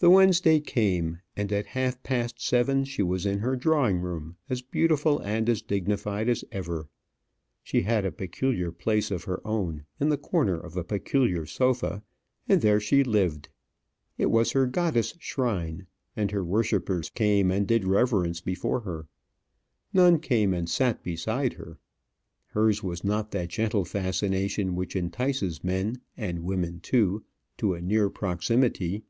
The 0.00 0.10
Wednesday 0.10 0.60
came, 0.60 1.20
and 1.34 1.50
at 1.50 1.64
half 1.68 2.02
past 2.02 2.38
seven 2.38 2.84
she 2.84 3.02
was 3.02 3.24
in 3.24 3.38
her 3.38 3.56
drawing 3.56 4.00
room 4.00 4.36
as 4.50 4.60
beautiful 4.60 5.18
and 5.20 5.48
as 5.48 5.62
dignified 5.62 6.28
as 6.28 6.44
ever. 6.52 6.90
She 7.62 7.80
had 7.80 8.04
a 8.04 8.12
peculiar 8.12 8.70
place 8.70 9.10
of 9.10 9.24
her 9.24 9.40
own 9.46 9.86
in 9.98 10.10
the 10.10 10.18
corner 10.18 10.60
of 10.60 10.76
a 10.76 10.84
peculiar 10.84 11.46
sofa, 11.46 12.02
and 12.46 12.60
there 12.60 12.80
she 12.80 13.02
lived. 13.02 13.48
It 14.18 14.26
was 14.26 14.52
her 14.52 14.66
goddess' 14.66 15.14
shrine, 15.20 15.86
and 16.14 16.30
her 16.32 16.44
worshippers 16.44 17.08
came 17.08 17.50
and 17.50 17.66
did 17.66 17.86
reverence 17.86 18.42
before 18.42 18.80
her. 18.80 19.08
None 19.94 20.20
came 20.20 20.52
and 20.52 20.68
sat 20.68 21.02
beside 21.02 21.54
her. 21.54 21.78
Hers 22.48 22.82
was 22.82 23.04
not 23.04 23.30
that 23.30 23.48
gentle 23.48 23.86
fascination 23.86 24.74
which 24.74 24.96
entices 24.96 25.64
men, 25.64 26.02
and 26.14 26.40
women 26.44 26.80
too, 26.80 27.24
to 27.56 27.72
a 27.72 27.80
near 27.80 28.10
proximity. 28.10 29.04